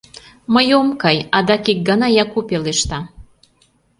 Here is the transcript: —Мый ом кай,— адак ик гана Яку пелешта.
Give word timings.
—Мый 0.53 0.67
ом 0.79 0.87
кай,— 1.01 1.17
адак 1.37 1.65
ик 1.71 1.79
гана 1.89 2.07
Яку 2.23 2.39
пелешта. 2.49 2.99